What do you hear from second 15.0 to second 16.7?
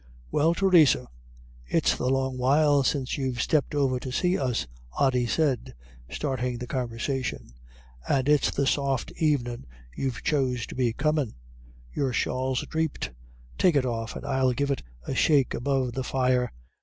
a shake above the fire.